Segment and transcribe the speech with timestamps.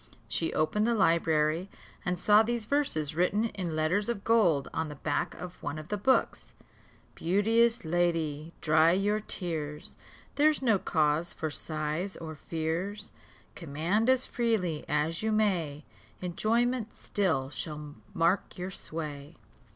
[0.27, 1.69] She opened the library,
[2.03, 5.89] and saw these verses written in letters of gold on the back of one of
[5.89, 6.53] the books:
[7.13, 9.93] "Beauteous lady, dry your tears,
[10.35, 13.11] Here's no cause for sighs or fears;
[13.53, 15.85] Command as freely as you may,
[16.19, 19.35] Enjoyment still shall mark your sway."